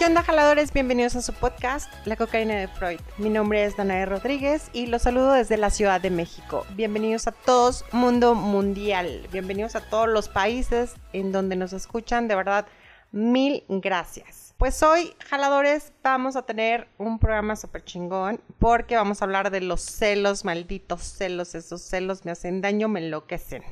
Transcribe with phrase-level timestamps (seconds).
[0.00, 0.72] ¿Qué onda, jaladores?
[0.72, 3.00] Bienvenidos a su podcast, La cocaína de Freud.
[3.18, 6.64] Mi nombre es Danae Rodríguez y los saludo desde la Ciudad de México.
[6.74, 9.28] Bienvenidos a todos, mundo mundial.
[9.30, 12.28] Bienvenidos a todos los países en donde nos escuchan.
[12.28, 12.64] De verdad,
[13.12, 14.54] mil gracias.
[14.56, 19.60] Pues hoy, jaladores, vamos a tener un programa súper chingón porque vamos a hablar de
[19.60, 21.54] los celos, malditos celos.
[21.54, 23.62] Esos celos me hacen daño, me enloquecen.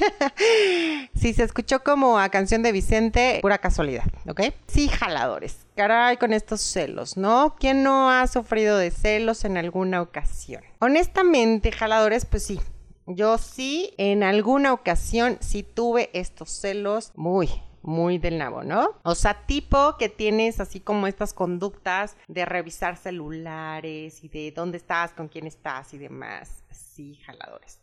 [1.14, 4.40] si se escuchó como a canción de Vicente, pura casualidad, ¿ok?
[4.66, 5.66] Sí, jaladores.
[5.76, 7.56] Caray, con estos celos, ¿no?
[7.58, 10.62] ¿Quién no ha sufrido de celos en alguna ocasión?
[10.80, 12.60] Honestamente, jaladores, pues sí.
[13.06, 17.48] Yo sí, en alguna ocasión, sí tuve estos celos muy,
[17.82, 18.90] muy del nabo, ¿no?
[19.02, 24.76] O sea, tipo que tienes así como estas conductas de revisar celulares y de dónde
[24.76, 26.62] estás, con quién estás y demás.
[26.70, 27.80] Sí, jaladores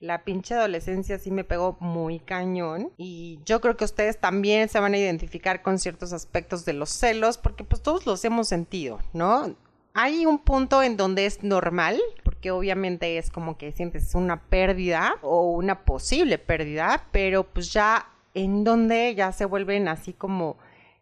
[0.00, 4.80] la pinche adolescencia sí me pegó muy cañón y yo creo que ustedes también se
[4.80, 8.98] van a identificar con ciertos aspectos de los celos porque pues todos los hemos sentido,
[9.12, 9.54] ¿no?
[9.92, 15.16] Hay un punto en donde es normal, porque obviamente es como que sientes una pérdida
[15.20, 20.56] o una posible pérdida, pero pues ya en donde ya se vuelven así como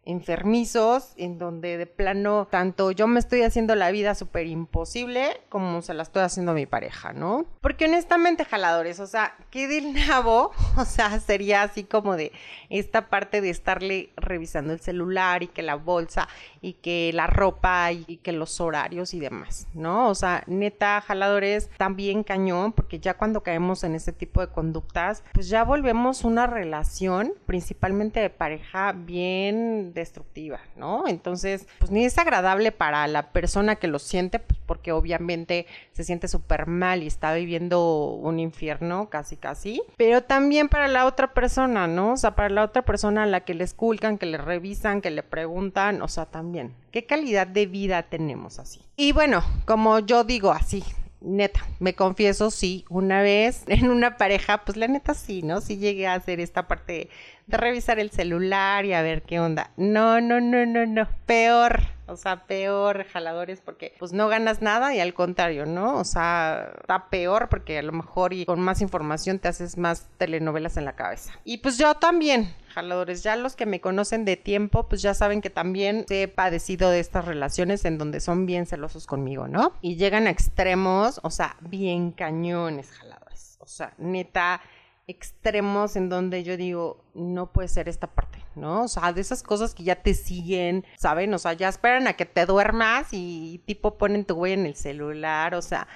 [0.09, 5.81] enfermizos, en donde de plano tanto yo me estoy haciendo la vida súper imposible como
[5.81, 7.45] se la estoy haciendo a mi pareja, ¿no?
[7.61, 10.51] Porque honestamente, jaladores, o sea, ¿qué del nabo?
[10.79, 12.31] O sea, sería así como de
[12.69, 16.29] esta parte de estarle revisando el celular y que la bolsa
[16.61, 20.09] y que la ropa y, que los horarios y demás, ¿no?
[20.09, 25.23] O sea, neta, jaladores, también cañón, porque ya cuando caemos en ese tipo de conductas,
[25.33, 31.07] pues ya volvemos una relación, principalmente de pareja, bien destructiva, ¿no?
[31.07, 36.03] Entonces, pues ni es agradable para la persona que lo siente, pues porque obviamente se
[36.03, 41.33] siente súper mal y está viviendo un infierno, casi, casi, pero también para la otra
[41.33, 42.13] persona, ¿no?
[42.13, 45.11] O sea, para la otra persona a la que le esculcan, que le revisan, que
[45.11, 48.81] le preguntan, o sea, también, ¿qué calidad de vida tenemos así?
[48.95, 50.83] Y bueno, como yo digo así,
[51.21, 55.61] neta, me confieso, sí, una vez en una pareja, pues la neta sí, ¿no?
[55.61, 57.09] Sí llegué a hacer esta parte
[57.47, 59.71] de revisar el celular y a ver qué onda.
[59.77, 61.81] No, no, no, no, no, peor.
[62.09, 65.97] O sea, peor jaladores porque pues no ganas nada y al contrario, ¿no?
[65.97, 70.07] O sea, está peor porque a lo mejor y con más información te haces más
[70.17, 71.33] telenovelas en la cabeza.
[71.43, 75.41] Y pues yo también, jaladores, ya los que me conocen de tiempo, pues ya saben
[75.41, 79.73] que también he padecido de estas relaciones en donde son bien celosos conmigo, ¿no?
[79.81, 83.57] Y llegan a extremos, o sea, bien cañones, jaladores.
[83.59, 84.61] O sea, neta
[85.09, 88.83] extremos en donde yo digo, no puede ser esta parte, ¿no?
[88.83, 91.33] O sea, de esas cosas que ya te siguen, ¿saben?
[91.33, 94.75] O sea, ya esperan a que te duermas y tipo ponen tu güey en el
[94.75, 95.87] celular, o sea,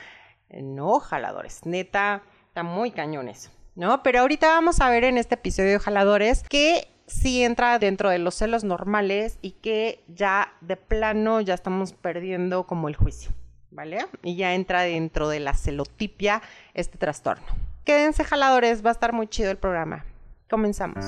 [0.49, 4.03] no, jaladores, neta, está muy cañón eso, ¿no?
[4.03, 8.19] Pero ahorita vamos a ver en este episodio de jaladores que sí entra dentro de
[8.19, 13.31] los celos normales y que ya de plano ya estamos perdiendo como el juicio,
[13.71, 14.05] ¿vale?
[14.23, 16.41] Y ya entra dentro de la celotipia
[16.73, 17.45] este trastorno.
[17.83, 20.05] Quédense jaladores, va a estar muy chido el programa.
[20.49, 21.05] Comenzamos.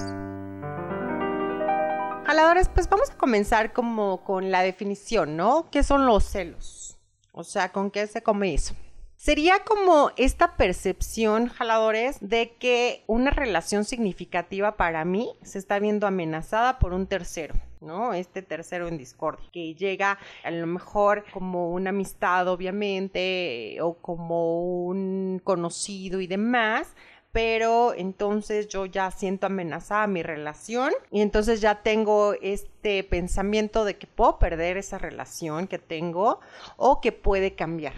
[2.25, 5.69] Jaladores, pues vamos a comenzar como con la definición, ¿no?
[5.69, 6.97] ¿Qué son los celos?
[7.31, 8.73] O sea, ¿con qué se come eso?
[9.15, 16.07] Sería como esta percepción, jaladores, de que una relación significativa para mí se está viendo
[16.07, 17.53] amenazada por un tercero.
[17.85, 18.13] ¿no?
[18.13, 24.85] Este tercero en discordia, que llega a lo mejor como una amistad, obviamente, o como
[24.85, 26.95] un conocido y demás,
[27.35, 33.97] pero entonces yo ya siento amenazada mi relación y entonces ya tengo este pensamiento de
[33.97, 36.39] que puedo perder esa relación que tengo
[36.77, 37.91] o que puede cambiar,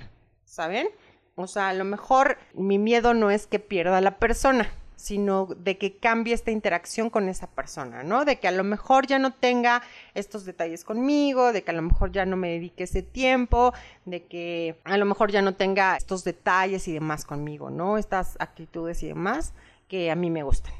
[0.43, 0.89] ¿saben?
[1.35, 5.77] O sea, a lo mejor mi miedo no es que pierda la persona, sino de
[5.77, 8.25] que cambie esta interacción con esa persona, ¿no?
[8.25, 9.83] De que a lo mejor ya no tenga
[10.15, 13.73] estos detalles conmigo, de que a lo mejor ya no me dedique ese tiempo,
[14.05, 17.97] de que a lo mejor ya no tenga estos detalles y demás conmigo, ¿no?
[17.97, 19.53] Estas actitudes y demás
[19.87, 20.73] que a mí me gustan.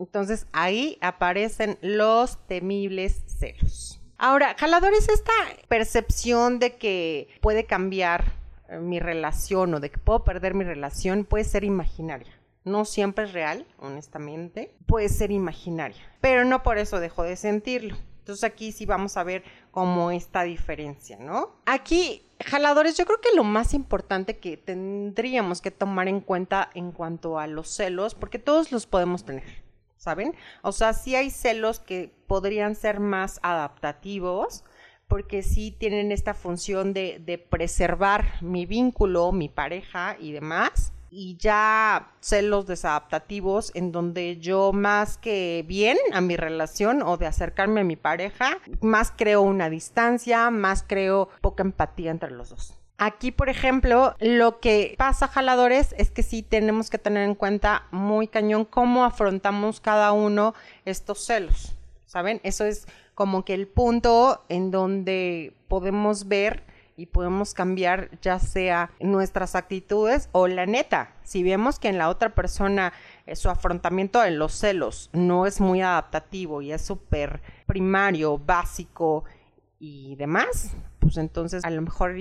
[0.00, 4.00] Entonces ahí aparecen los temibles celos.
[4.18, 5.32] Ahora, jaladores, esta
[5.68, 8.32] percepción de que puede cambiar
[8.68, 12.32] eh, mi relación o de que puedo perder mi relación puede ser imaginaria.
[12.64, 14.74] No siempre es real, honestamente.
[14.86, 17.96] Puede ser imaginaria, pero no por eso dejo de sentirlo.
[18.20, 21.56] Entonces aquí sí vamos a ver cómo esta diferencia, ¿no?
[21.66, 26.90] Aquí, jaladores, yo creo que lo más importante que tendríamos que tomar en cuenta en
[26.90, 29.62] cuanto a los celos, porque todos los podemos tener,
[29.98, 30.34] ¿saben?
[30.62, 34.64] O sea, sí hay celos que podrían ser más adaptativos,
[35.06, 42.10] porque sí tienen esta función de preservar mi vínculo, mi pareja y demás y ya
[42.18, 47.84] celos desadaptativos en donde yo más que bien a mi relación o de acercarme a
[47.84, 52.74] mi pareja, más creo una distancia, más creo poca empatía entre los dos.
[52.98, 57.86] Aquí, por ejemplo, lo que pasa, jaladores, es que sí tenemos que tener en cuenta
[57.92, 61.76] muy cañón cómo afrontamos cada uno estos celos,
[62.06, 62.40] ¿saben?
[62.42, 66.64] Eso es como que el punto en donde podemos ver
[66.96, 71.12] y podemos cambiar ya sea nuestras actitudes o la neta.
[71.22, 72.92] Si vemos que en la otra persona
[73.26, 79.24] eh, su afrontamiento de los celos no es muy adaptativo y es súper primario, básico
[79.78, 82.14] y demás, pues entonces a lo mejor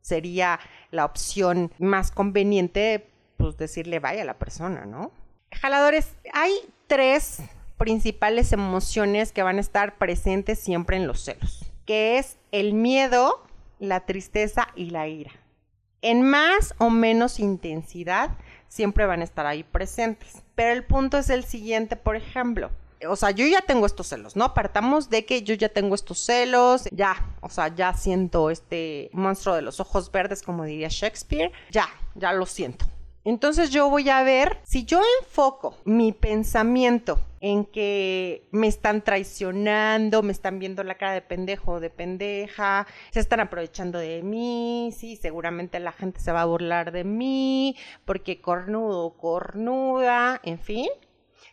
[0.00, 5.12] sería la opción más conveniente, pues decirle vaya a la persona, ¿no?
[5.52, 6.52] Jaladores, hay
[6.86, 7.40] tres
[7.78, 13.45] principales emociones que van a estar presentes siempre en los celos, que es el miedo,
[13.78, 15.32] la tristeza y la ira.
[16.02, 18.30] En más o menos intensidad
[18.68, 20.42] siempre van a estar ahí presentes.
[20.54, 22.70] Pero el punto es el siguiente, por ejemplo,
[23.08, 24.54] o sea, yo ya tengo estos celos, ¿no?
[24.54, 29.54] Partamos de que yo ya tengo estos celos, ya, o sea, ya siento este monstruo
[29.54, 32.86] de los ojos verdes, como diría Shakespeare, ya, ya lo siento.
[33.24, 40.22] Entonces yo voy a ver si yo enfoco mi pensamiento en que me están traicionando,
[40.22, 44.92] me están viendo la cara de pendejo o de pendeja, se están aprovechando de mí,
[44.96, 50.88] sí, seguramente la gente se va a burlar de mí, porque cornudo, cornuda, en fin.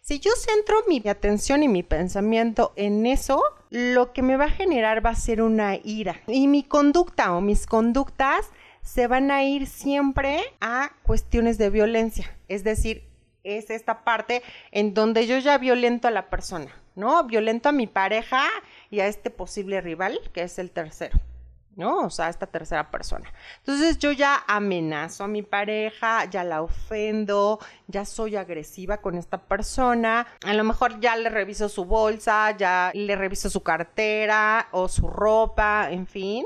[0.01, 4.50] Si yo centro mi atención y mi pensamiento en eso, lo que me va a
[4.50, 6.22] generar va a ser una ira.
[6.28, 8.50] Y mi conducta o mis conductas
[8.81, 12.36] se van a ir siempre a cuestiones de violencia.
[12.48, 13.12] Es decir,
[13.44, 14.42] es esta parte
[14.72, 17.24] en donde yo ya violento a la persona, ¿no?
[17.25, 18.44] Violento a mi pareja
[18.90, 21.19] y a este posible rival, que es el tercero.
[21.75, 22.01] ¿no?
[22.01, 23.31] O sea, esta tercera persona.
[23.60, 29.40] Entonces yo ya amenazo a mi pareja, ya la ofendo, ya soy agresiva con esta
[29.40, 34.88] persona, a lo mejor ya le reviso su bolsa, ya le reviso su cartera o
[34.88, 36.46] su ropa, en fin.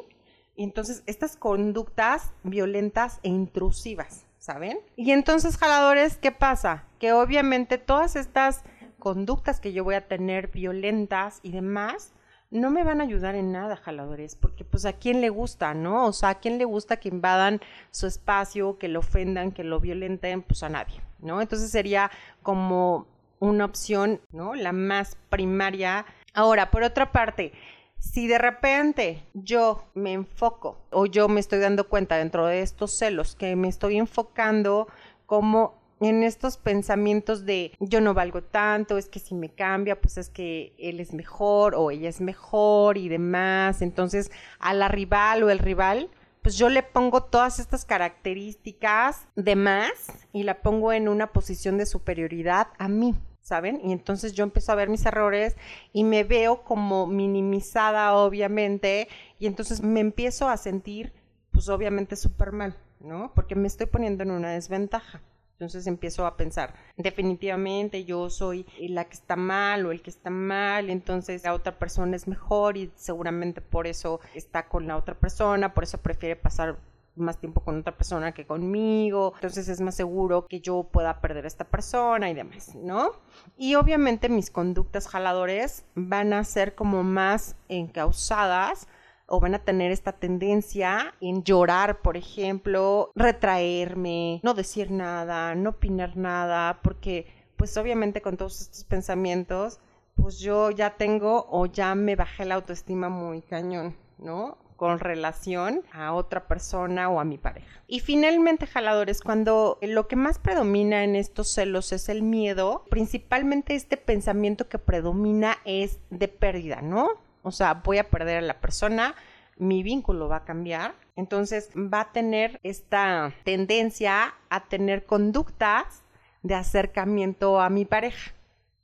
[0.56, 4.80] Entonces estas conductas violentas e intrusivas, ¿saben?
[4.96, 6.86] Y entonces, jaladores, ¿qué pasa?
[7.00, 8.64] Que obviamente todas estas
[8.98, 12.14] conductas que yo voy a tener violentas y demás,
[12.50, 16.06] no me van a ayudar en nada, jaladores, porque pues a quién le gusta, ¿no?
[16.06, 17.60] O sea, a quién le gusta que invadan
[17.92, 21.42] su espacio, que lo ofendan, que lo violenten, pues a nadie, ¿no?
[21.42, 22.10] Entonces sería
[22.42, 23.06] como
[23.40, 24.56] una opción, ¿no?
[24.56, 26.06] La más primaria.
[26.34, 27.52] Ahora, por otra parte,
[28.00, 32.92] si de repente yo me enfoco o yo me estoy dando cuenta dentro de estos
[32.98, 34.88] celos que me estoy enfocando
[35.26, 40.18] como en estos pensamientos de yo no valgo tanto, es que si me cambia, pues
[40.18, 43.82] es que él es mejor o ella es mejor y demás.
[43.82, 46.10] Entonces, a la rival o el rival,
[46.42, 49.92] pues yo le pongo todas estas características de más
[50.34, 53.16] y la pongo en una posición de superioridad a mí.
[53.48, 53.80] ¿Saben?
[53.82, 55.56] Y entonces yo empiezo a ver mis errores
[55.94, 59.08] y me veo como minimizada, obviamente,
[59.40, 61.14] y entonces me empiezo a sentir,
[61.54, 63.32] pues obviamente súper mal, ¿no?
[63.34, 65.22] Porque me estoy poniendo en una desventaja.
[65.54, 70.30] Entonces empiezo a pensar, definitivamente yo soy la que está mal o el que está
[70.30, 75.16] mal, entonces la otra persona es mejor y seguramente por eso está con la otra
[75.16, 76.78] persona, por eso prefiere pasar
[77.18, 81.46] más tiempo con otra persona que conmigo, entonces es más seguro que yo pueda perder
[81.46, 83.12] a esta persona y demás, ¿no?
[83.58, 88.88] Y obviamente mis conductas jaladores van a ser como más encausadas
[89.28, 95.72] o van a tener esta tendencia en llorar, por ejemplo, retraerme, no decir nada, no
[95.72, 99.80] opinar nada, porque pues obviamente con todos estos pensamientos,
[100.16, 104.58] pues yo ya tengo o ya me bajé la autoestima muy cañón, ¿no?
[104.78, 107.82] Con relación a otra persona o a mi pareja.
[107.88, 113.76] Y finalmente, jaladores, cuando lo que más predomina en estos celos es el miedo, principalmente
[113.76, 117.10] este pensamiento que predomina es de pérdida, ¿no?
[117.44, 119.16] O sea, voy a perder a la persona,
[119.58, 120.94] mi vínculo va a cambiar.
[121.16, 126.04] Entonces va a tener esta tendencia a tener conductas
[126.44, 128.34] de acercamiento a mi pareja.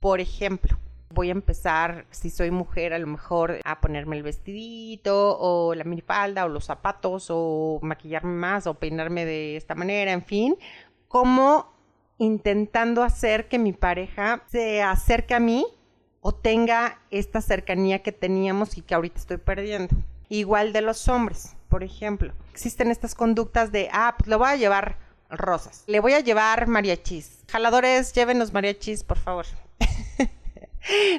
[0.00, 0.76] Por ejemplo,
[1.14, 5.84] voy a empezar, si soy mujer, a lo mejor a ponerme el vestidito o la
[5.84, 10.56] minifalda o los zapatos o maquillarme más o peinarme de esta manera, en fin,
[11.08, 11.72] como
[12.18, 15.66] intentando hacer que mi pareja se acerque a mí
[16.20, 19.94] o tenga esta cercanía que teníamos y que ahorita estoy perdiendo.
[20.28, 22.32] Igual de los hombres, por ejemplo.
[22.52, 24.98] Existen estas conductas de, ah, pues le voy a llevar
[25.30, 25.84] rosas.
[25.86, 27.44] Le voy a llevar mariachis.
[27.50, 29.46] Jaladores, llévenos mariachis, por favor.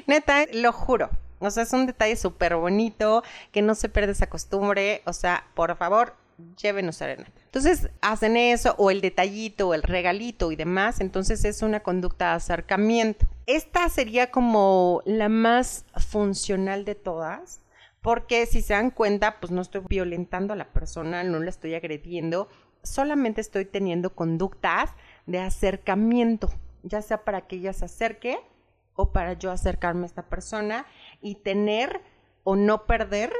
[0.06, 1.10] Neta, lo juro.
[1.38, 5.02] O sea, es un detalle súper bonito, que no se pierda esa costumbre.
[5.04, 6.14] O sea, por favor,
[6.56, 7.32] llévenos serenata.
[7.44, 11.00] Entonces hacen eso, o el detallito, o el regalito y demás.
[11.00, 13.26] Entonces es una conducta de acercamiento.
[13.46, 17.60] Esta sería como la más funcional de todas,
[18.02, 21.74] porque si se dan cuenta, pues no estoy violentando a la persona, no la estoy
[21.74, 22.48] agrediendo,
[22.82, 24.90] solamente estoy teniendo conductas
[25.26, 26.50] de acercamiento,
[26.82, 28.38] ya sea para que ella se acerque
[28.96, 30.86] o para yo acercarme a esta persona
[31.20, 32.00] y tener
[32.44, 33.32] o no perder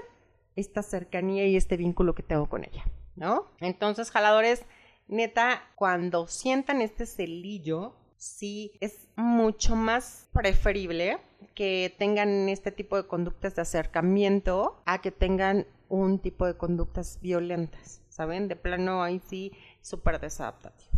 [0.55, 2.85] esta cercanía y este vínculo que tengo con ella,
[3.15, 3.47] ¿no?
[3.61, 4.65] Entonces, jaladores,
[5.09, 11.19] neta, cuando sientan este celillo, sí es mucho más preferible
[11.55, 17.21] que tengan este tipo de conductas de acercamiento a que tengan un tipo de conductas
[17.21, 18.49] violentas, ¿saben?
[18.49, 20.96] De plano ahí sí, súper desadaptativo.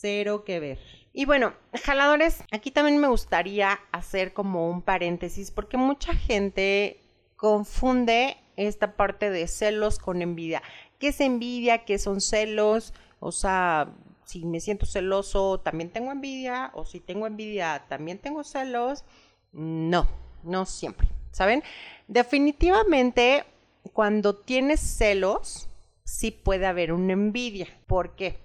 [0.00, 0.78] Cero que ver.
[1.12, 7.00] Y bueno, jaladores, aquí también me gustaría hacer como un paréntesis porque mucha gente
[7.34, 10.62] confunde esta parte de celos con envidia.
[11.00, 11.84] ¿Qué es envidia?
[11.84, 12.94] ¿Qué son celos?
[13.18, 13.92] O sea,
[14.24, 16.70] si me siento celoso, también tengo envidia.
[16.74, 19.04] O si tengo envidia, también tengo celos.
[19.50, 20.06] No,
[20.44, 21.08] no siempre.
[21.32, 21.64] ¿Saben?
[22.06, 23.44] Definitivamente,
[23.92, 25.68] cuando tienes celos,
[26.04, 27.66] sí puede haber una envidia.
[27.88, 28.38] ¿Por qué?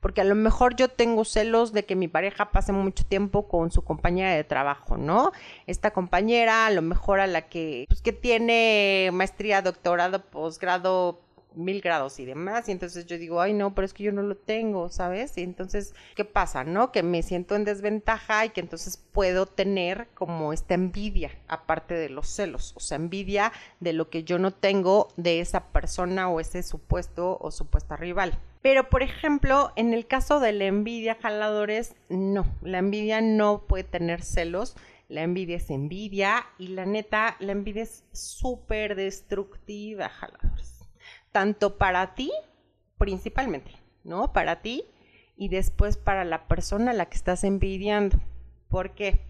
[0.00, 3.70] Porque a lo mejor yo tengo celos de que mi pareja pase mucho tiempo con
[3.70, 5.32] su compañera de trabajo, ¿no?
[5.66, 11.20] Esta compañera, a lo mejor a la que, pues, que tiene maestría, doctorado, posgrado,
[11.54, 12.68] mil grados y demás.
[12.68, 15.36] Y entonces yo digo, ay, no, pero es que yo no lo tengo, ¿sabes?
[15.38, 16.92] Y entonces, ¿qué pasa, no?
[16.92, 22.08] Que me siento en desventaja y que entonces puedo tener como esta envidia, aparte de
[22.08, 26.40] los celos, o sea, envidia de lo que yo no tengo de esa persona o
[26.40, 28.38] ese supuesto o supuesta rival.
[28.62, 33.84] Pero, por ejemplo, en el caso de la envidia, jaladores, no, la envidia no puede
[33.84, 34.76] tener celos.
[35.08, 40.79] La envidia es envidia y la neta, la envidia es súper destructiva, jaladores
[41.32, 42.30] tanto para ti,
[42.98, 43.72] principalmente,
[44.04, 44.32] ¿no?
[44.32, 44.84] Para ti
[45.36, 48.18] y después para la persona a la que estás envidiando.
[48.68, 49.20] ¿Por qué?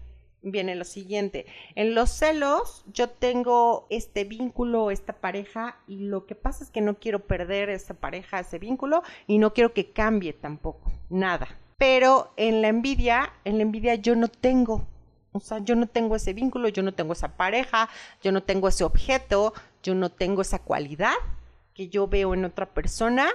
[0.43, 6.33] Viene lo siguiente, en los celos yo tengo este vínculo, esta pareja y lo que
[6.33, 10.33] pasa es que no quiero perder esa pareja, ese vínculo y no quiero que cambie
[10.33, 11.47] tampoco, nada.
[11.77, 14.87] Pero en la envidia, en la envidia yo no tengo,
[15.31, 17.87] o sea, yo no tengo ese vínculo, yo no tengo esa pareja,
[18.23, 19.53] yo no tengo ese objeto,
[19.83, 21.13] yo no tengo esa cualidad
[21.81, 23.31] que yo veo en otra persona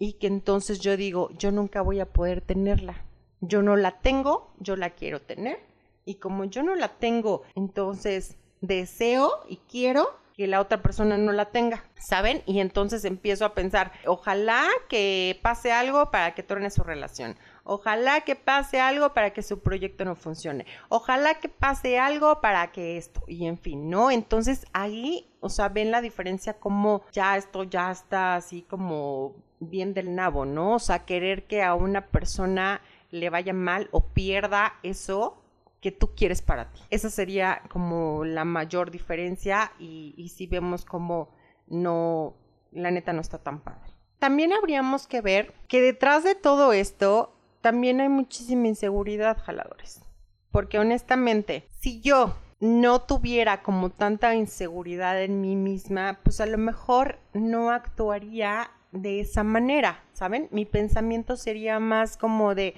[0.00, 3.04] y que entonces yo digo, yo nunca voy a poder tenerla.
[3.40, 5.60] Yo no la tengo, yo la quiero tener.
[6.04, 11.30] Y como yo no la tengo, entonces deseo y quiero que la otra persona no
[11.30, 12.42] la tenga, ¿saben?
[12.46, 17.36] Y entonces empiezo a pensar, ojalá que pase algo para que torne su relación.
[17.70, 20.64] Ojalá que pase algo para que su proyecto no funcione.
[20.88, 23.22] Ojalá que pase algo para que esto.
[23.28, 24.10] Y en fin, ¿no?
[24.10, 29.92] Entonces ahí, o sea, ven la diferencia como ya esto ya está así como bien
[29.92, 30.76] del nabo, ¿no?
[30.76, 35.42] O sea, querer que a una persona le vaya mal o pierda eso
[35.82, 36.80] que tú quieres para ti.
[36.88, 41.28] Esa sería como la mayor diferencia y, y si vemos como
[41.66, 42.34] no,
[42.72, 43.92] la neta no está tan padre.
[44.18, 50.02] También habríamos que ver que detrás de todo esto también hay muchísima inseguridad, jaladores.
[50.50, 56.58] Porque honestamente, si yo no tuviera como tanta inseguridad en mí misma, pues a lo
[56.58, 60.48] mejor no actuaría de esa manera, ¿saben?
[60.50, 62.74] Mi pensamiento sería más como de,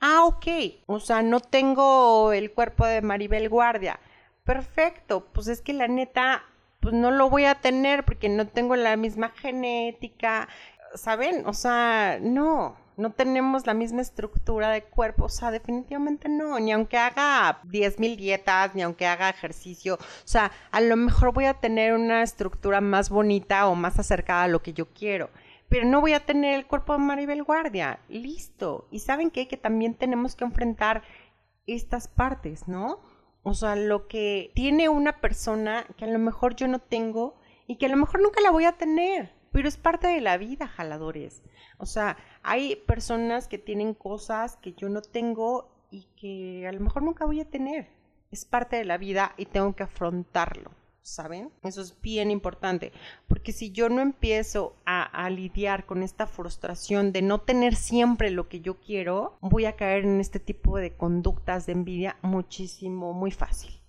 [0.00, 0.46] ah, ok,
[0.86, 4.00] o sea, no tengo el cuerpo de Maribel Guardia.
[4.44, 6.42] Perfecto, pues es que la neta,
[6.80, 10.48] pues no lo voy a tener porque no tengo la misma genética,
[10.94, 11.46] ¿saben?
[11.46, 16.72] O sea, no, no tenemos la misma estructura de cuerpo, o sea, definitivamente no, ni
[16.72, 21.54] aunque haga 10.000 dietas, ni aunque haga ejercicio, o sea, a lo mejor voy a
[21.54, 25.30] tener una estructura más bonita o más acercada a lo que yo quiero,
[25.70, 28.88] pero no voy a tener el cuerpo de Maribel Guardia, listo.
[28.90, 29.46] Y saben qué?
[29.46, 31.02] que también tenemos que enfrentar
[31.66, 32.98] estas partes, ¿no?
[33.42, 37.76] O sea, lo que tiene una persona que a lo mejor yo no tengo y
[37.76, 40.66] que a lo mejor nunca la voy a tener, pero es parte de la vida,
[40.66, 41.42] jaladores.
[41.78, 46.80] O sea, hay personas que tienen cosas que yo no tengo y que a lo
[46.80, 47.88] mejor nunca voy a tener.
[48.30, 50.70] Es parte de la vida y tengo que afrontarlo.
[51.02, 51.50] ¿Saben?
[51.62, 52.92] Eso es bien importante,
[53.26, 58.30] porque si yo no empiezo a, a, lidiar con esta frustración de no tener siempre
[58.30, 63.14] lo que yo quiero, voy a caer en este tipo de conductas de envidia muchísimo,
[63.14, 63.80] muy fácil,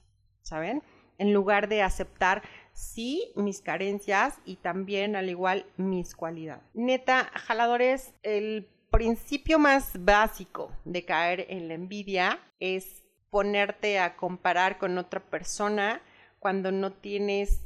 [0.42, 0.82] ¿saben?
[1.18, 2.44] En lugar de aceptar
[2.82, 6.64] sí mis carencias y también al igual mis cualidades.
[6.74, 14.78] Neta, jaladores, el principio más básico de caer en la envidia es ponerte a comparar
[14.78, 16.02] con otra persona
[16.40, 17.62] cuando no tienes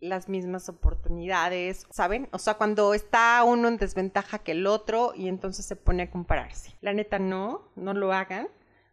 [0.00, 2.28] las mismas oportunidades, ¿saben?
[2.30, 6.10] O sea, cuando está uno en desventaja que el otro y entonces se pone a
[6.10, 6.76] compararse.
[6.80, 8.48] La neta no, no lo hagan,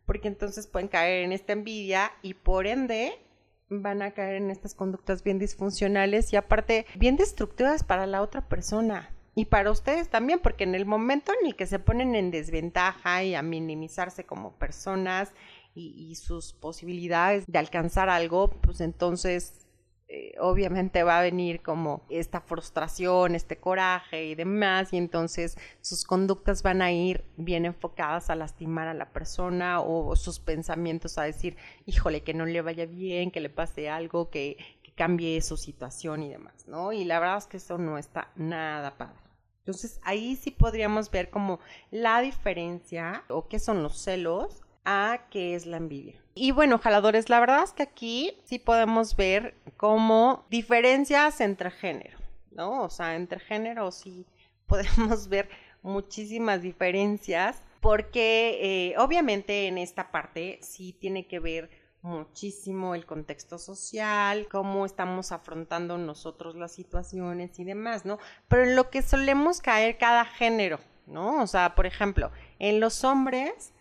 [0.07, 3.19] porque entonces pueden caer en esta envidia y por ende
[3.69, 8.47] van a caer en estas conductas bien disfuncionales y aparte bien destructivas para la otra
[8.47, 9.11] persona.
[9.35, 13.23] Y para ustedes también, porque en el momento en el que se ponen en desventaja
[13.23, 15.33] y a minimizarse como personas
[15.73, 19.64] y, sus posibilidades de alcanzar algo, pues entonces
[20.07, 26.03] eh, obviamente va a venir como esta frustración, este coraje y demás, y entonces sus
[26.03, 31.23] conductas van a ir bien enfocadas a lastimar a la persona o sus pensamientos a
[31.23, 35.57] decir, híjole, que no le vaya bien, que le pase algo, que, que cambie su
[35.57, 36.93] situación y demás, ¿no?
[36.93, 39.19] Y la verdad es que eso no está nada padre.
[39.65, 41.59] Entonces ahí sí podríamos ver como
[41.89, 46.24] la diferencia o qué son los celos a qué es la envidia.
[46.37, 52.17] Y bueno, jaladores, la verdad es que aquí sí podemos ver como diferencias entre género,
[52.51, 52.83] ¿no?
[52.83, 54.25] O sea, entre género sí
[54.67, 55.47] podemos ver
[55.81, 61.69] muchísimas diferencias porque eh, obviamente en esta parte sí tiene que ver
[62.01, 68.19] muchísimo el contexto social, cómo estamos afrontando nosotros las situaciones y demás, ¿no?
[68.49, 71.41] Pero en lo que solemos caer cada género, ¿no?
[71.41, 73.73] O sea, por ejemplo, en los hombres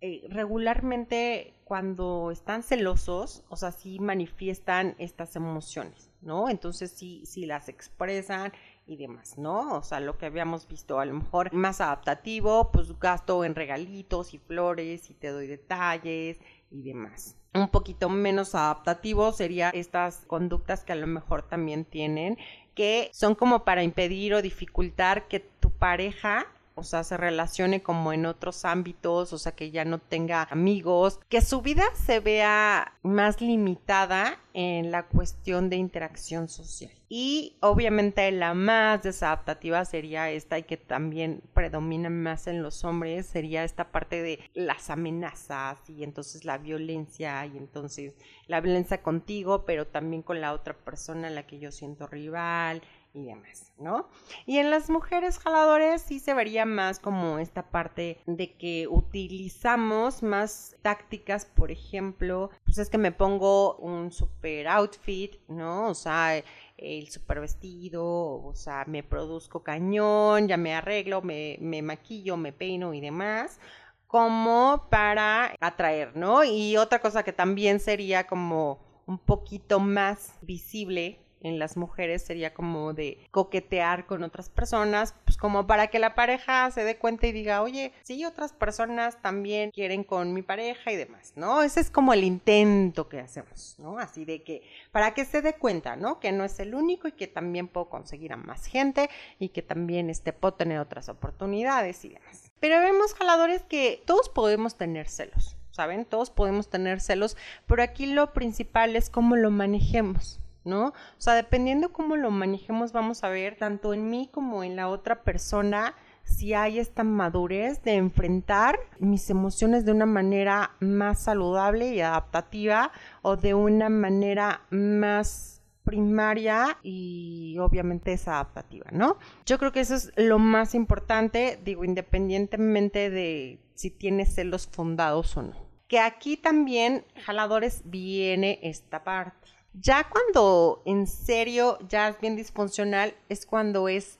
[0.00, 6.48] eh, regularmente cuando están celosos, o sea, sí manifiestan estas emociones, ¿no?
[6.48, 8.52] Entonces sí, sí las expresan
[8.88, 9.76] y demás, ¿no?
[9.76, 14.34] O sea, lo que habíamos visto, a lo mejor más adaptativo, pues gasto en regalitos
[14.34, 16.40] y flores y te doy detalles
[16.72, 17.36] y demás.
[17.54, 22.36] Un poquito menos adaptativo sería estas conductas que a lo mejor también tienen,
[22.74, 26.48] que son como para impedir o dificultar que tu pareja
[26.80, 31.20] o sea, se relacione como en otros ámbitos, o sea, que ya no tenga amigos,
[31.28, 36.90] que su vida se vea más limitada en la cuestión de interacción social.
[37.08, 43.26] Y obviamente la más desadaptativa sería esta y que también predomina más en los hombres,
[43.26, 48.14] sería esta parte de las amenazas y entonces la violencia y entonces
[48.46, 52.82] la violencia contigo, pero también con la otra persona a la que yo siento rival
[53.12, 54.08] y demás, ¿no?
[54.46, 60.22] Y en las mujeres jaladores sí se vería más como esta parte de que utilizamos
[60.22, 65.88] más tácticas, por ejemplo, pues es que me pongo un super outfit, ¿no?
[65.88, 66.42] O sea,
[66.76, 72.52] el super vestido, o sea, me produzco cañón, ya me arreglo, me, me maquillo, me
[72.52, 73.58] peino y demás
[74.06, 76.42] como para atraer, ¿no?
[76.42, 82.54] Y otra cosa que también sería como un poquito más visible en las mujeres sería
[82.54, 87.26] como de coquetear con otras personas, pues como para que la pareja se dé cuenta
[87.26, 91.62] y diga, oye, sí, otras personas también quieren con mi pareja y demás, ¿no?
[91.62, 93.98] Ese es como el intento que hacemos, ¿no?
[93.98, 96.20] Así de que, para que se dé cuenta, ¿no?
[96.20, 99.62] Que no es el único y que también puedo conseguir a más gente y que
[99.62, 102.52] también este, puedo tener otras oportunidades y demás.
[102.60, 105.56] Pero vemos, jaladores, que todos podemos tener celos.
[105.72, 106.04] ¿Saben?
[106.04, 110.40] Todos podemos tener celos, pero aquí lo principal es cómo lo manejemos.
[110.64, 110.88] ¿No?
[110.88, 114.88] O sea, dependiendo cómo lo manejemos, vamos a ver tanto en mí como en la
[114.88, 115.94] otra persona
[116.24, 122.92] si hay esta madurez de enfrentar mis emociones de una manera más saludable y adaptativa
[123.22, 129.18] o de una manera más primaria y obviamente es adaptativa, ¿no?
[129.44, 135.36] Yo creo que eso es lo más importante, digo, independientemente de si tienes celos fundados
[135.36, 135.70] o no.
[135.88, 139.39] Que aquí también, jaladores, viene esta parte.
[139.72, 144.18] Ya cuando en serio ya es bien disfuncional es cuando es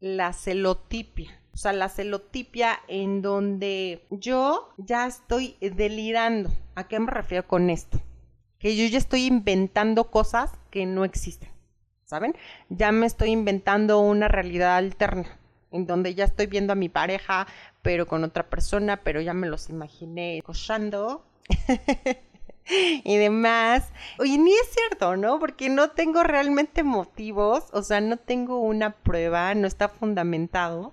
[0.00, 1.38] la celotipia.
[1.54, 6.50] O sea, la celotipia en donde yo ya estoy delirando.
[6.74, 8.00] ¿A qué me refiero con esto?
[8.58, 11.50] Que yo ya estoy inventando cosas que no existen.
[12.04, 12.34] ¿Saben?
[12.68, 15.38] Ya me estoy inventando una realidad alterna
[15.72, 17.46] en donde ya estoy viendo a mi pareja,
[17.80, 21.26] pero con otra persona, pero ya me los imaginé cochando.
[23.04, 23.92] y demás.
[24.18, 25.38] Oye, ni es cierto, ¿no?
[25.38, 30.92] Porque no tengo realmente motivos, o sea, no tengo una prueba, no está fundamentado,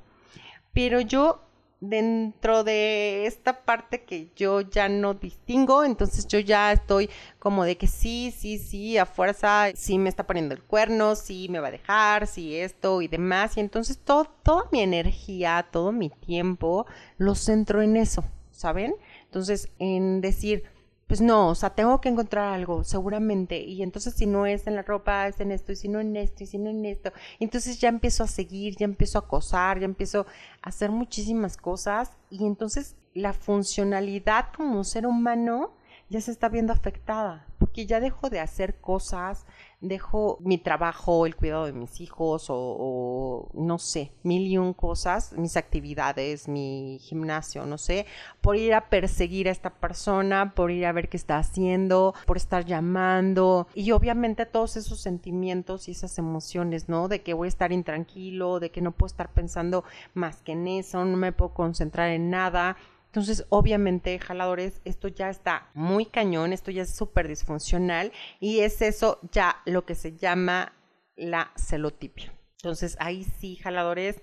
[0.74, 1.42] pero yo
[1.82, 7.78] dentro de esta parte que yo ya no distingo, entonces yo ya estoy como de
[7.78, 11.70] que sí, sí, sí, a fuerza, sí me está poniendo el cuerno, sí me va
[11.70, 16.86] a dejar, sí esto y demás, y entonces todo, toda mi energía, todo mi tiempo
[17.18, 18.96] lo centro en eso, ¿saben?
[19.24, 20.64] Entonces, en decir,
[21.10, 23.60] pues no, o sea, tengo que encontrar algo, seguramente.
[23.62, 26.16] Y entonces si no es en la ropa, es en esto, y si no en
[26.16, 27.12] esto, y si no en esto.
[27.40, 30.28] entonces ya empiezo a seguir, ya empiezo a acosar, ya empiezo
[30.62, 32.12] a hacer muchísimas cosas.
[32.30, 35.72] Y entonces la funcionalidad como ser humano
[36.10, 37.49] ya se está viendo afectada.
[37.86, 39.46] Ya dejo de hacer cosas,
[39.82, 45.34] dejo mi trabajo, el cuidado de mis hijos o, no sé, mil y un cosas,
[45.38, 48.06] mis actividades, mi gimnasio, no sé,
[48.42, 52.38] por ir a perseguir a esta persona, por ir a ver qué está haciendo, por
[52.38, 57.08] estar llamando y obviamente todos esos sentimientos y esas emociones, ¿no?
[57.08, 60.68] De que voy a estar intranquilo, de que no puedo estar pensando más que en
[60.68, 62.78] eso, no me puedo concentrar en nada
[63.10, 68.84] entonces, obviamente, jaladores, esto ya está muy cañón, esto ya es súper disfuncional y es
[68.84, 70.74] eso ya lo que se llama
[71.16, 72.32] la celotipia.
[72.58, 74.22] Entonces, ahí sí, jaladores,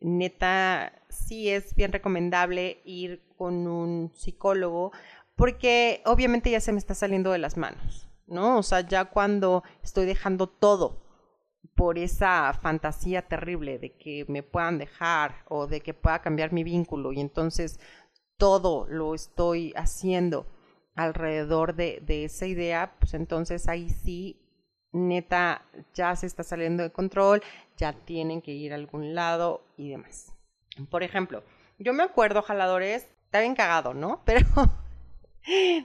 [0.00, 4.92] neta, sí es bien recomendable ir con un psicólogo
[5.36, 8.56] porque obviamente ya se me está saliendo de las manos, ¿no?
[8.56, 11.02] O sea, ya cuando estoy dejando todo
[11.74, 16.64] por esa fantasía terrible de que me puedan dejar o de que pueda cambiar mi
[16.64, 17.80] vínculo y entonces
[18.36, 20.46] todo lo estoy haciendo
[20.94, 24.40] alrededor de, esa idea, pues entonces ahí sí,
[24.92, 25.62] neta,
[25.94, 27.42] ya se está saliendo de control,
[27.76, 30.34] ya tienen que ir a algún lado y demás.
[30.90, 31.42] Por ejemplo,
[31.78, 34.22] yo me acuerdo, jaladores, está bien cagado, ¿no?
[34.26, 34.46] Pero,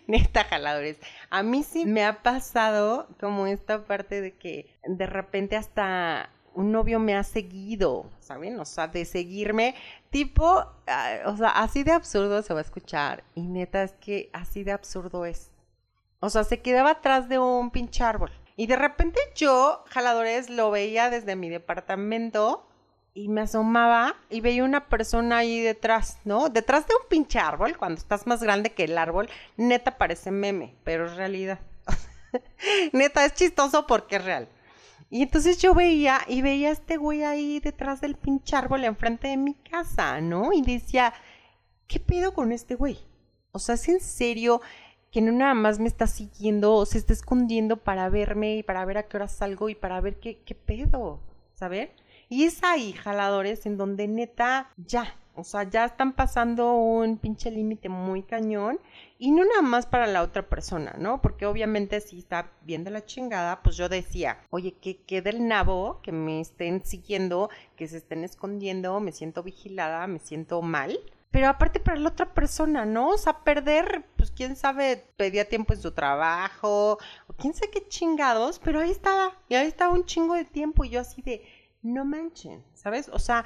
[0.07, 5.55] neta, jaladores, a mí sí me ha pasado como esta parte de que de repente
[5.55, 8.59] hasta un novio me ha seguido, ¿saben?
[8.59, 9.75] O sea, de seguirme,
[10.09, 13.23] tipo, ah, o sea, así de absurdo se va a escuchar.
[13.35, 15.51] Y neta, es que así de absurdo es.
[16.19, 18.31] O sea, se quedaba atrás de un pinche árbol.
[18.55, 22.67] Y de repente yo, jaladores, lo veía desde mi departamento
[23.13, 26.49] y me asomaba y veía una persona ahí detrás, ¿no?
[26.49, 30.73] Detrás de un pinche árbol, cuando estás más grande que el árbol, neta parece meme,
[30.83, 31.59] pero es realidad.
[32.93, 34.49] neta, es chistoso porque es real.
[35.09, 39.29] Y entonces yo veía y veía a este güey ahí detrás del pinche árbol enfrente
[39.29, 40.51] de mi casa, ¿no?
[40.51, 41.13] Y decía,
[41.87, 42.97] ¿qué pedo con este güey?
[43.53, 44.61] O sea, ¿es en serio
[45.11, 48.83] que no nada más me está siguiendo o se está escondiendo para verme y para
[48.83, 51.21] ver a qué hora salgo y para ver qué, qué pedo?
[51.53, 51.89] ¿Sabes?
[52.29, 57.51] Y es ahí, jaladores, en donde neta ya, o sea, ya están pasando un pinche
[57.51, 58.79] límite muy cañón
[59.19, 61.21] y no nada más para la otra persona, ¿no?
[61.21, 65.47] Porque obviamente si está bien de la chingada, pues yo decía, oye, que quede el
[65.47, 70.99] nabo, que me estén siguiendo, que se estén escondiendo, me siento vigilada, me siento mal.
[71.29, 73.09] Pero aparte para la otra persona, ¿no?
[73.09, 76.97] O sea, perder, pues quién sabe, pedía tiempo en su trabajo,
[77.27, 80.83] o quién sabe qué chingados, pero ahí estaba, y ahí estaba un chingo de tiempo
[80.83, 81.45] y yo así de,
[81.81, 83.09] no manchen, ¿sabes?
[83.09, 83.45] O sea,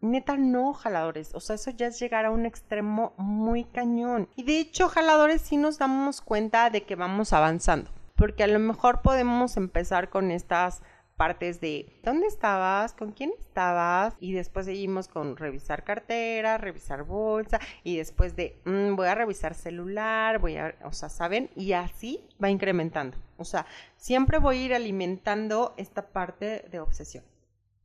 [0.00, 1.34] Neta, no, jaladores.
[1.34, 4.28] O sea, eso ya es llegar a un extremo muy cañón.
[4.36, 7.90] Y de hecho, jaladores, sí nos damos cuenta de que vamos avanzando.
[8.14, 10.82] Porque a lo mejor podemos empezar con estas
[11.18, 17.58] partes de dónde estabas, con quién estabas y después seguimos con revisar cartera, revisar bolsa
[17.82, 21.50] y después de mm, voy a revisar celular, voy a, o sea, ¿saben?
[21.56, 23.18] Y así va incrementando.
[23.36, 27.24] O sea, siempre voy a ir alimentando esta parte de obsesión.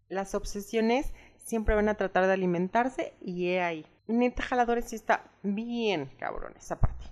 [0.10, 1.12] Las obsesiones
[1.44, 3.86] siempre van a tratar de alimentarse y he ahí.
[4.08, 7.06] Neta, jaladores sí está bien cabrón esa parte.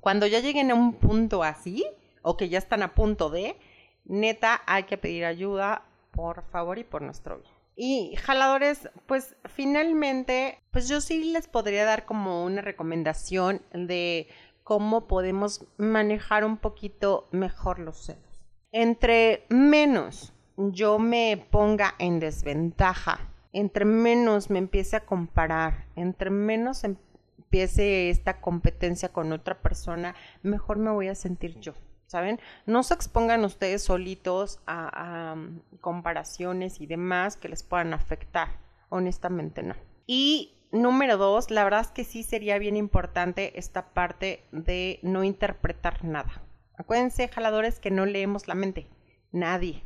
[0.00, 1.84] Cuando ya lleguen a un punto así,
[2.22, 3.56] o que ya están a punto de,
[4.04, 7.52] neta, hay que pedir ayuda, por favor, y por nuestro bien.
[7.76, 14.28] Y jaladores, pues finalmente, pues yo sí les podría dar como una recomendación de
[14.64, 18.48] cómo podemos manejar un poquito mejor los celos.
[18.72, 23.20] Entre menos yo me ponga en desventaja,
[23.52, 30.78] entre menos me empiece a comparar, entre menos empiece esta competencia con otra persona, mejor
[30.78, 31.74] me voy a sentir yo.
[32.06, 32.40] ¿Saben?
[32.64, 35.36] No se expongan ustedes solitos a,
[35.82, 38.48] comparaciones y demás que les puedan afectar.
[38.88, 39.74] Honestamente no.
[40.06, 45.22] Y número dos, la verdad es que sí sería bien importante esta parte de no
[45.22, 46.42] interpretar nada.
[46.78, 48.88] Acuérdense, jaladores, que no leemos la mente.
[49.30, 49.84] Nadie.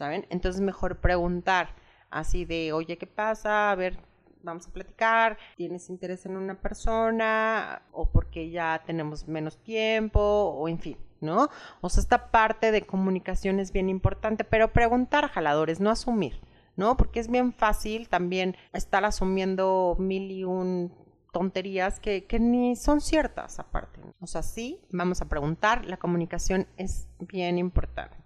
[0.00, 0.26] ¿Saben?
[0.30, 1.74] Entonces mejor preguntar
[2.08, 3.70] así de, oye, ¿qué pasa?
[3.70, 3.98] A ver,
[4.42, 10.68] vamos a platicar, tienes interés en una persona o porque ya tenemos menos tiempo o
[10.68, 11.50] en fin, ¿no?
[11.82, 16.40] O sea, esta parte de comunicación es bien importante, pero preguntar, jaladores, no asumir,
[16.76, 16.96] ¿no?
[16.96, 20.94] Porque es bien fácil también estar asumiendo mil y un
[21.30, 24.00] tonterías que, que ni son ciertas aparte.
[24.18, 28.16] O sea, sí, vamos a preguntar, la comunicación es bien importante.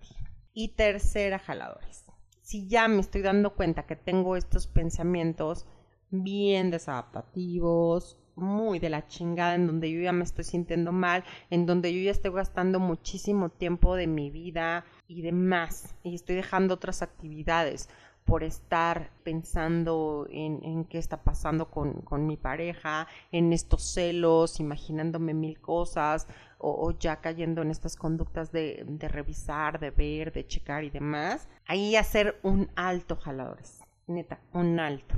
[0.57, 2.05] Y tercera, jaladores.
[2.41, 5.67] Si ya me estoy dando cuenta que tengo estos pensamientos
[6.11, 11.67] bien desadaptativos, muy de la chingada, en donde yo ya me estoy sintiendo mal, en
[11.67, 16.75] donde yo ya estoy gastando muchísimo tiempo de mi vida y demás, y estoy dejando
[16.75, 17.89] otras actividades
[18.25, 25.61] por estar pensando en, qué está pasando con, mi pareja, en estos celos, imaginándome mil
[25.61, 26.27] cosas
[26.65, 31.49] o, ya cayendo en estas conductas de, revisar, de ver, de checar y demás.
[31.67, 33.81] Ahí hacer un alto, jaladores.
[34.07, 35.15] Neta, un alto.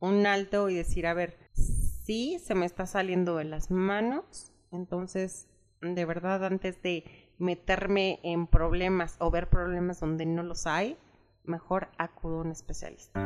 [0.00, 4.52] Un alto y decir, a ver, sí, se me está saliendo de las manos.
[4.70, 5.48] Entonces,
[5.80, 7.04] de verdad, antes de
[7.38, 10.98] meterme en problemas o ver problemas donde no los hay,
[11.44, 13.18] mejor acudo a un especialista.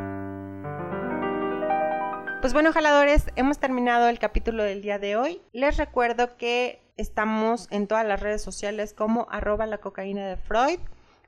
[2.41, 5.41] Pues bueno, jaladores, hemos terminado el capítulo del día de hoy.
[5.53, 10.79] Les recuerdo que estamos en todas las redes sociales como arroba la cocaína de Freud.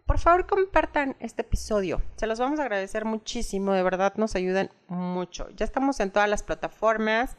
[0.07, 2.01] Por favor, compartan este episodio.
[2.17, 5.49] Se los vamos a agradecer muchísimo, de verdad nos ayudan mucho.
[5.57, 7.37] Ya estamos en todas las plataformas,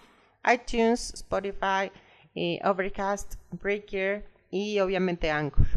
[0.51, 1.91] iTunes, Spotify,
[2.63, 5.67] Overcast, Breaker y obviamente Anchor.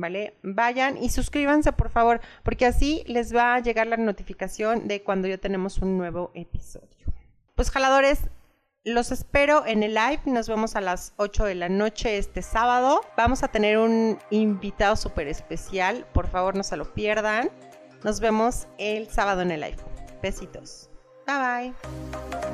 [0.00, 0.34] ¿vale?
[0.42, 5.28] Vayan y suscríbanse por favor, porque así les va a llegar la notificación de cuando
[5.28, 7.06] ya tenemos un nuevo episodio.
[7.54, 8.20] Pues jaladores,
[8.84, 13.02] los espero en el live, nos vemos a las 8 de la noche este sábado.
[13.16, 17.50] Vamos a tener un invitado súper especial, por favor no se lo pierdan.
[18.04, 19.76] Nos vemos el sábado en el live.
[20.22, 20.88] Besitos.
[21.26, 22.49] Bye bye.